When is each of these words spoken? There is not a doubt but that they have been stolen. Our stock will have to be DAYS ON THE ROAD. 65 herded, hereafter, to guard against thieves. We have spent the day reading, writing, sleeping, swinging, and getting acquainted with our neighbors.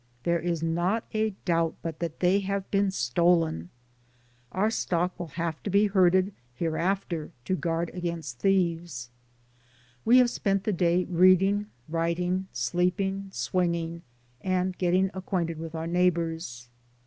There 0.23 0.39
is 0.39 0.63
not 0.63 1.05
a 1.13 1.35
doubt 1.45 1.75
but 1.83 1.99
that 1.99 2.21
they 2.21 2.39
have 2.39 2.71
been 2.71 2.89
stolen. 2.89 3.69
Our 4.51 4.71
stock 4.71 5.13
will 5.19 5.27
have 5.37 5.61
to 5.61 5.69
be 5.69 5.81
DAYS 5.83 5.89
ON 5.91 5.93
THE 5.93 5.99
ROAD. 5.99 6.13
65 6.13 6.23
herded, 6.23 6.33
hereafter, 6.55 7.31
to 7.45 7.55
guard 7.55 7.91
against 7.93 8.39
thieves. 8.39 9.09
We 10.03 10.17
have 10.17 10.31
spent 10.31 10.63
the 10.63 10.73
day 10.73 11.03
reading, 11.03 11.67
writing, 11.87 12.47
sleeping, 12.51 13.29
swinging, 13.31 14.01
and 14.41 14.75
getting 14.79 15.11
acquainted 15.13 15.59
with 15.59 15.75
our 15.75 15.85
neighbors. 15.85 16.67